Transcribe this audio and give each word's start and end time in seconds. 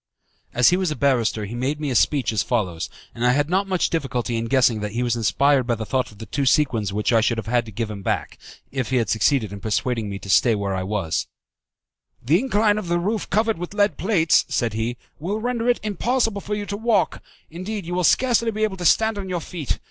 As 0.51 0.71
he 0.71 0.77
was 0.77 0.89
a 0.89 0.95
barrister 0.95 1.45
he 1.45 1.53
made 1.53 1.79
me 1.79 1.91
a 1.91 1.95
speech 1.95 2.33
as 2.33 2.41
follows, 2.41 2.89
and 3.13 3.23
I 3.23 3.33
had 3.33 3.51
not 3.51 3.67
much 3.67 3.91
difficulty 3.91 4.35
in 4.35 4.45
guessing 4.45 4.79
that 4.79 4.93
he 4.93 5.03
was 5.03 5.15
inspired 5.15 5.67
by 5.67 5.75
the 5.75 5.85
thought 5.85 6.11
of 6.11 6.17
the 6.17 6.25
two 6.25 6.47
sequins 6.47 6.91
which 6.91 7.13
I 7.13 7.21
should 7.21 7.37
have 7.37 7.45
had 7.45 7.67
to 7.67 7.71
give 7.71 7.91
him 7.91 8.01
back, 8.01 8.39
if 8.71 8.89
he 8.89 8.95
had 8.97 9.11
succeeded 9.11 9.53
in 9.53 9.59
persuading 9.61 10.09
me 10.09 10.17
to 10.17 10.27
stay 10.27 10.55
where 10.55 10.73
I 10.73 10.81
was: 10.81 11.27
"The 12.19 12.39
incline 12.39 12.79
of 12.79 12.87
the 12.87 12.97
roof 12.97 13.29
covered 13.29 13.59
with 13.59 13.75
lead 13.75 13.95
plates," 13.97 14.43
said 14.49 14.73
he, 14.73 14.97
"will 15.19 15.39
render 15.39 15.69
it 15.69 15.79
impossible 15.83 16.41
for 16.41 16.55
you 16.55 16.65
to 16.65 16.77
walk, 16.77 17.21
indeed 17.51 17.85
you 17.85 17.93
will 17.93 18.03
scarcely 18.03 18.49
be 18.49 18.63
able 18.63 18.77
to 18.77 18.85
stand 18.85 19.19
on 19.19 19.29
your 19.29 19.39
feet. 19.39 19.77